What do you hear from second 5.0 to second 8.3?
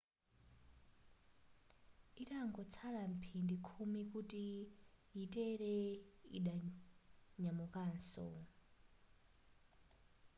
yitere yidanyamukanso